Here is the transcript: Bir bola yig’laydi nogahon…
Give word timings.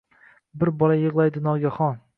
Bir 0.63 0.71
bola 0.79 0.97
yig’laydi 1.03 1.47
nogahon… 1.51 2.03